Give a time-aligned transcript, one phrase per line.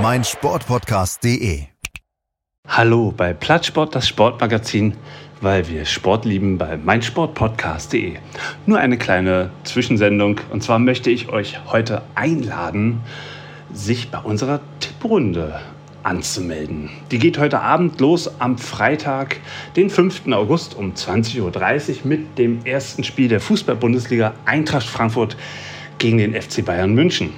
[0.00, 1.64] meinsportpodcast.de.
[2.68, 4.94] Hallo bei Plattsport, das Sportmagazin
[5.40, 8.16] weil wir Sport lieben bei meinsportpodcast.de.
[8.66, 13.00] Nur eine kleine Zwischensendung und zwar möchte ich euch heute einladen,
[13.72, 15.60] sich bei unserer Tipprunde
[16.02, 16.90] anzumelden.
[17.10, 19.38] Die geht heute Abend los am Freitag,
[19.74, 20.28] den 5.
[20.32, 25.36] August um 20.30 Uhr mit dem ersten Spiel der Fußball-Bundesliga Eintracht Frankfurt
[25.98, 27.32] gegen den FC Bayern München.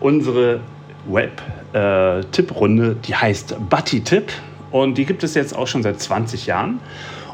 [0.00, 0.60] Unsere
[1.06, 4.32] Web-Tipprunde, äh, die heißt Buddy Tipp
[4.70, 6.80] und die gibt es jetzt auch schon seit 20 Jahren.